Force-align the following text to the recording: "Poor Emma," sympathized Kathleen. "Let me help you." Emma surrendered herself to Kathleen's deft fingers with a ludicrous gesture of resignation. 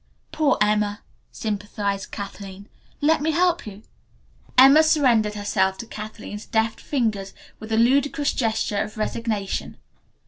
"Poor 0.31 0.57
Emma," 0.59 1.03
sympathized 1.31 2.09
Kathleen. 2.09 2.67
"Let 3.01 3.21
me 3.21 3.29
help 3.29 3.67
you." 3.67 3.83
Emma 4.57 4.81
surrendered 4.81 5.35
herself 5.35 5.77
to 5.77 5.85
Kathleen's 5.85 6.47
deft 6.47 6.81
fingers 6.81 7.35
with 7.59 7.71
a 7.71 7.77
ludicrous 7.77 8.33
gesture 8.33 8.81
of 8.81 8.97
resignation. 8.97 9.77